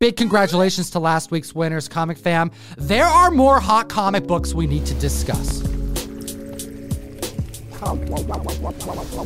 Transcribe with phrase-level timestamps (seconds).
[0.00, 2.52] Big congratulations to last week's winners, Comic Fam.
[2.76, 5.60] There are more hot comic books we need to discuss.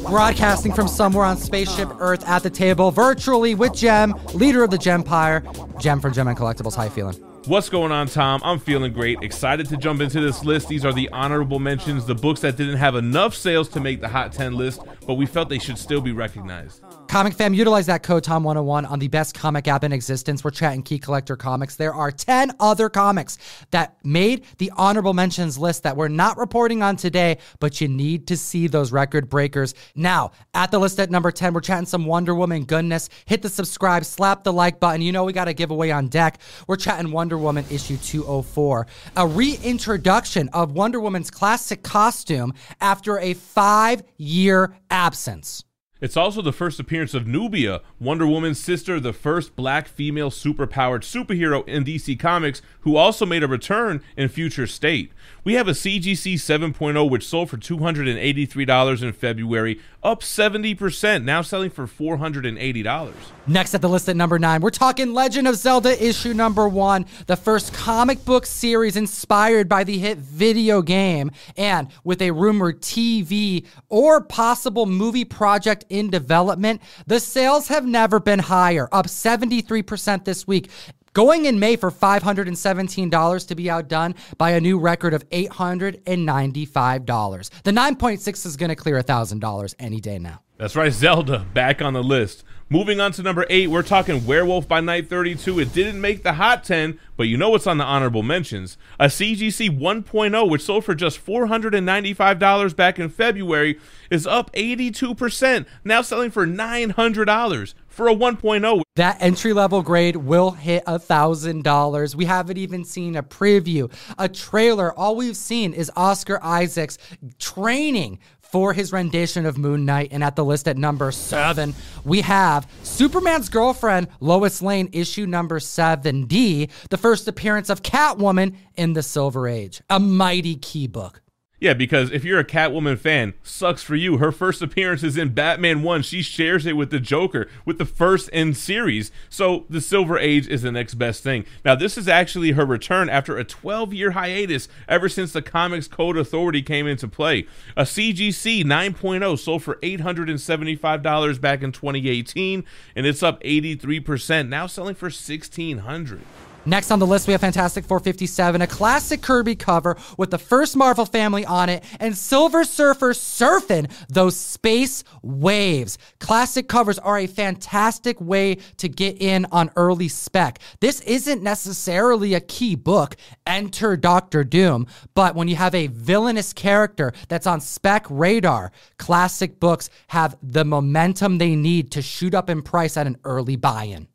[0.08, 4.79] Broadcasting from somewhere on Spaceship Earth at the table, virtually with Jem, leader of the
[4.79, 5.43] Gempire.
[5.79, 6.75] Jem from Gem and Collectibles.
[6.75, 7.16] How you feeling?
[7.45, 8.41] What's going on, Tom?
[8.43, 9.18] I'm feeling great.
[9.23, 10.68] Excited to jump into this list.
[10.68, 14.09] These are the honorable mentions, the books that didn't have enough sales to make the
[14.09, 16.82] Hot 10 list, but we felt they should still be recognized.
[17.13, 20.43] Comic fam, utilize that code TOM101 on the best comic app in existence.
[20.43, 21.77] We're chatting Key Collector Comics.
[21.77, 23.37] There are 10 other comics
[23.70, 28.27] that made the honorable mentions list that we're not reporting on today, but you need
[28.29, 29.75] to see those record breakers.
[29.95, 33.11] Now, at the list at number 10, we're chatting some Wonder Woman goodness.
[33.27, 35.03] Hit the subscribe, slap the like button.
[35.03, 36.41] You know we got a giveaway on deck.
[36.67, 38.87] We're chatting Wonder Woman issue 204.
[39.19, 45.62] A reintroduction of Wonder Woman's classic costume after a five year absence.
[46.02, 51.02] It's also the first appearance of Nubia, Wonder Woman's sister, the first black female superpowered
[51.02, 55.12] superhero in DC Comics, who also made a return in Future State.
[55.45, 61.70] We have a CGC 7.0 which sold for $283 in February, up 70%, now selling
[61.70, 63.12] for $480.
[63.47, 67.06] Next at the list at number nine, we're talking Legend of Zelda issue number one,
[67.27, 72.80] the first comic book series inspired by the hit video game, and with a rumored
[72.80, 76.83] TV or possible movie project in development.
[77.06, 80.69] The sales have never been higher, up 73% this week.
[81.14, 87.50] Going in May for $517 to be outdone by a new record of $895.
[87.64, 90.40] The 9.6 is going to clear $1,000 any day now.
[90.56, 92.44] That's right, Zelda back on the list.
[92.68, 95.60] Moving on to number eight, we're talking Werewolf by Night 32.
[95.60, 98.78] It didn't make the hot 10, but you know what's on the honorable mentions.
[98.98, 103.78] A CGC 1.0, which sold for just $495 back in February,
[104.10, 108.83] is up 82%, now selling for $900 for a 1.0.
[108.96, 112.16] That entry level grade will hit a thousand dollars.
[112.16, 114.92] We haven't even seen a preview, a trailer.
[114.92, 116.98] All we've seen is Oscar Isaacs
[117.38, 118.18] training
[118.52, 120.08] for his rendition of Moon Knight.
[120.12, 121.74] And at the list at number seven,
[122.05, 122.52] we have
[122.83, 129.49] Superman's girlfriend, Lois Lane, issue number 7D, the first appearance of Catwoman in the Silver
[129.49, 129.82] Age.
[129.88, 131.21] A mighty key book.
[131.62, 134.17] Yeah, because if you're a Catwoman fan, sucks for you.
[134.17, 136.02] Her first appearance is in Batman 1.
[136.02, 139.12] She shares it with the Joker, with the first in series.
[139.28, 141.44] So the Silver Age is the next best thing.
[141.64, 145.87] Now, this is actually her return after a 12 year hiatus ever since the Comics
[145.87, 147.46] Code Authority came into play.
[147.76, 152.64] A CGC 9.0 sold for $875 back in 2018,
[152.96, 156.22] and it's up 83%, now selling for 1600
[156.64, 160.76] Next on the list, we have Fantastic 457, a classic Kirby cover with the first
[160.76, 165.99] Marvel family on it, and Silver Surfer surfing those space waves.
[166.20, 170.61] Classic covers are a fantastic way to get in on early spec.
[170.78, 176.52] This isn't necessarily a key book, enter Doctor Doom, but when you have a villainous
[176.52, 182.49] character that's on spec radar, classic books have the momentum they need to shoot up
[182.49, 184.06] in price at an early buy in.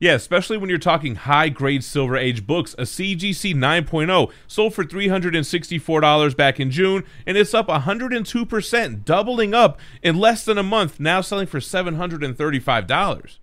[0.00, 2.72] Yeah, especially when you're talking high grade Silver Age books.
[2.74, 9.80] A CGC 9.0 sold for $364 back in June, and it's up 102%, doubling up
[10.00, 13.38] in less than a month, now selling for $735.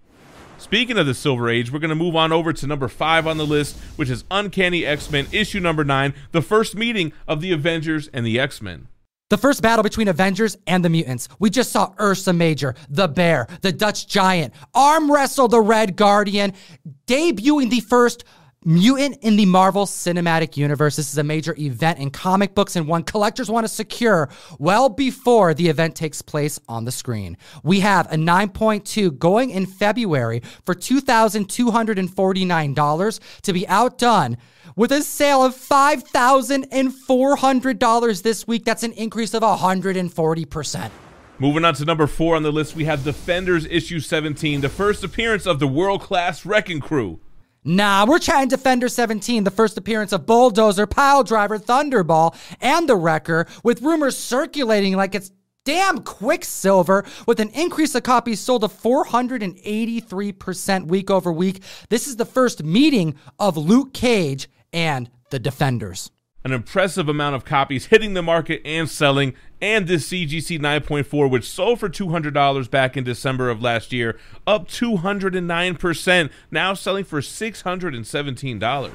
[0.57, 3.38] Speaking of the Silver Age, we're going to move on over to number five on
[3.38, 7.51] the list, which is Uncanny X Men issue number nine, the first meeting of the
[7.51, 8.88] Avengers and the X Men.
[9.30, 11.28] The first battle between Avengers and the mutants.
[11.40, 16.53] We just saw Ursa Major, the bear, the Dutch giant, arm wrestle the Red Guardian,
[17.08, 18.24] debuting the first
[18.65, 20.95] mutant in the Marvel Cinematic Universe.
[20.95, 24.27] This is a major event in comic books and one collectors want to secure
[24.57, 27.37] well before the event takes place on the screen.
[27.63, 34.37] We have a 9.2 going in February for $2,249 to be outdone
[34.75, 38.65] with a sale of $5,400 this week.
[38.65, 40.91] That's an increase of 140%.
[41.37, 45.03] Moving on to number four on the list, we have Defenders issue 17, the first
[45.03, 47.19] appearance of the world class Wrecking Crew.
[47.67, 52.95] Nah, we're chatting Defender 17, the first appearance of Bulldozer, Pile Driver, Thunderball, and the
[52.95, 55.31] Wrecker, with rumors circulating like it's
[55.63, 61.63] damn Quicksilver, with an increase of copies sold of 483% week over week.
[61.89, 66.11] This is the first meeting of Luke Cage and the Defenders.
[66.45, 71.50] An impressive amount of copies hitting the market and selling, and this CGC 9.4, which
[71.50, 78.92] sold for $200 back in December of last year, up 209%, now selling for $617.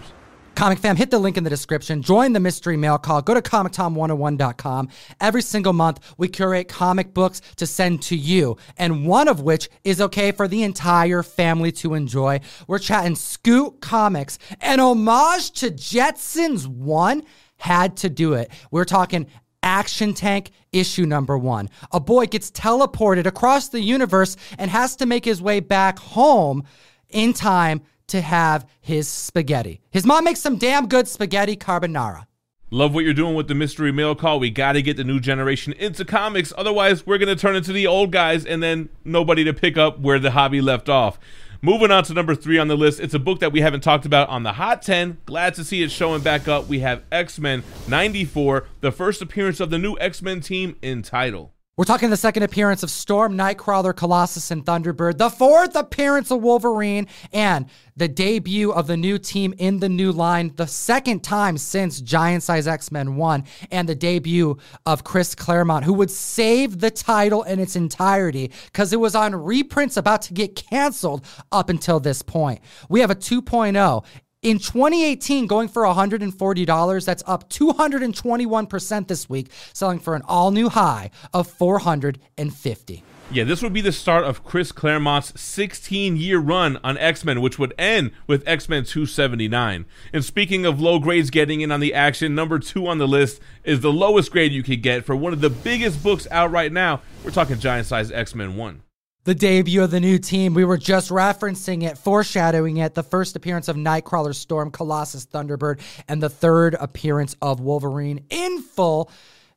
[0.61, 2.03] Comic fam, hit the link in the description.
[2.03, 3.23] Join the mystery mail call.
[3.23, 4.91] Go to comictom101.com.
[5.19, 9.71] Every single month, we curate comic books to send to you, and one of which
[9.85, 12.41] is okay for the entire family to enjoy.
[12.67, 17.23] We're chatting Scout Comics, an homage to Jetsons 1
[17.57, 18.51] had to do it.
[18.71, 19.29] We're talking
[19.63, 21.71] Action Tank issue number one.
[21.91, 26.65] A boy gets teleported across the universe and has to make his way back home
[27.09, 27.81] in time
[28.11, 29.81] to have his spaghetti.
[29.91, 32.27] His mom makes some damn good spaghetti carbonara.
[32.73, 34.39] Love what you're doing with the mystery mail call.
[34.39, 36.53] We got to get the new generation into comics.
[36.57, 39.99] Otherwise, we're going to turn into the old guys and then nobody to pick up
[39.99, 41.19] where the hobby left off.
[41.63, 44.07] Moving on to number three on the list, it's a book that we haven't talked
[44.07, 45.19] about on the Hot 10.
[45.27, 46.69] Glad to see it showing back up.
[46.69, 51.03] We have X Men 94, the first appearance of the new X Men team in
[51.03, 51.53] title.
[51.81, 56.43] We're talking the second appearance of Storm, Nightcrawler, Colossus, and Thunderbird, the fourth appearance of
[56.43, 61.57] Wolverine, and the debut of the new team in the new line, the second time
[61.57, 66.81] since Giant Size X Men 1, and the debut of Chris Claremont, who would save
[66.81, 71.71] the title in its entirety because it was on reprints about to get canceled up
[71.71, 72.61] until this point.
[72.91, 74.05] We have a 2.0
[74.43, 80.69] in 2018, going for $140, that's up 221% this week, selling for an all new
[80.69, 83.05] high of 450.
[83.33, 87.41] Yeah, this would be the start of Chris Claremont's 16 year run on X Men,
[87.41, 89.87] which would end with X Men 279.
[90.13, 93.41] And speaking of low grades getting in on the action, number two on the list
[93.63, 96.73] is the lowest grade you could get for one of the biggest books out right
[96.73, 97.03] now.
[97.23, 98.83] We're talking Giant Size X Men 1
[99.25, 100.55] the debut of the new team.
[100.55, 102.95] We were just referencing it, foreshadowing it.
[102.95, 108.63] The first appearance of Nightcrawler, Storm, Colossus, Thunderbird, and the third appearance of Wolverine in
[108.63, 109.11] full.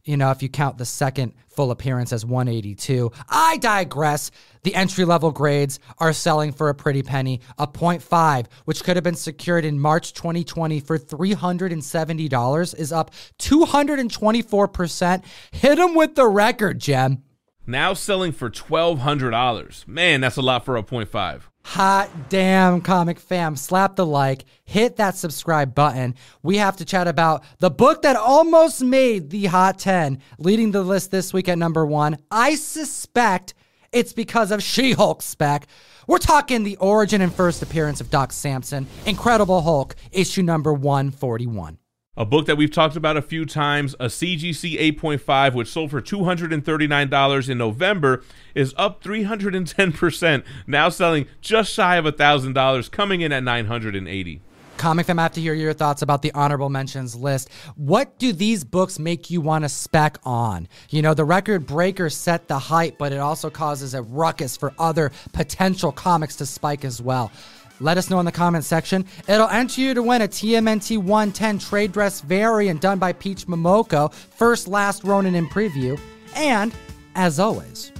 [0.03, 3.11] You know, if you count the second full appearance as 182.
[3.29, 4.31] I digress.
[4.63, 7.39] The entry level grades are selling for a pretty penny.
[7.57, 15.23] A 0.5, which could have been secured in March 2020 for $370, is up 224%.
[15.51, 17.23] Hit them with the record, Jem.
[17.65, 19.87] Now selling for $1,200.
[19.87, 21.43] Man, that's a lot for a 0.5.
[21.65, 23.55] Hot damn, comic fam.
[23.55, 26.15] Slap the like, hit that subscribe button.
[26.41, 30.83] We have to chat about the book that almost made the Hot 10, leading the
[30.83, 32.17] list this week at number one.
[32.29, 33.53] I suspect
[33.93, 35.67] it's because of She Hulk spec.
[36.05, 41.77] We're talking the origin and first appearance of Doc Samson, Incredible Hulk, issue number 141.
[42.15, 45.99] A book that we've talked about a few times, a CGC 8.5, which sold for
[45.99, 48.23] $239 in November,
[48.53, 54.41] is up 310%, now selling just shy of $1,000, coming in at 980
[54.77, 57.49] Comic Fam, I have to hear your thoughts about the honorable mentions list.
[57.75, 60.67] What do these books make you want to spec on?
[60.89, 64.73] You know, the record breaker set the hype, but it also causes a ruckus for
[64.77, 67.31] other potential comics to spike as well.
[67.79, 69.05] Let us know in the comment section.
[69.27, 74.13] It'll enter you to win a TMNT 110 trade dress variant done by Peach Momoko,
[74.13, 75.99] first, last Ronin in preview.
[76.35, 76.73] And,
[77.15, 77.91] as always,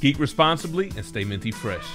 [0.00, 1.86] geek responsibly and stay minty fresh.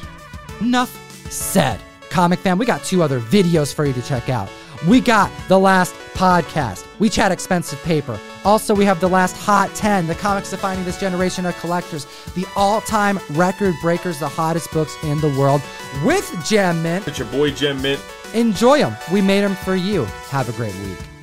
[0.62, 1.80] Enough said.
[2.10, 4.50] Comic fan, we got two other videos for you to check out.
[4.88, 6.86] We got the last podcast.
[7.00, 8.20] We chat expensive paper.
[8.46, 12.06] Also, we have the last Hot 10, the comics defining this generation of collectors,
[12.36, 15.62] the all time record breakers, the hottest books in the world
[16.04, 17.08] with Gem Mint.
[17.08, 18.00] It's your boy Gem Mint.
[18.34, 18.96] Enjoy them.
[19.12, 20.06] We made them for you.
[20.30, 21.15] Have a great week.